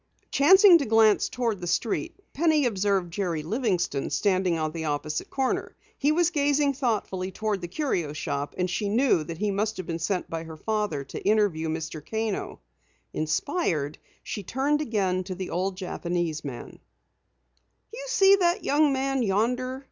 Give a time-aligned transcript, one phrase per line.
[0.31, 5.75] Chancing to glance toward the street, Penny observed Jerry Livingston standing on the opposite corner.
[5.95, 9.85] He was gazing thoughtfully toward the Curio Shop, and she knew that he must have
[9.85, 12.03] been sent by her father to interview Mr.
[12.03, 12.61] Kano.
[13.13, 16.41] Inspired, she turned again to the old Japanese.
[16.43, 19.79] "You see that young man yonder?"